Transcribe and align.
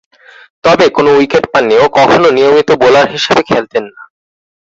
তবে 0.63 0.85
কোন 0.95 1.05
উইকেট 1.13 1.43
পাননি 1.53 1.75
ও 1.77 1.95
কখনো 1.97 2.27
নিয়মিত 2.37 2.69
বোলার 2.81 3.07
হিসেবে 3.15 3.41
খেলতেন 3.49 3.83
না। 3.87 4.01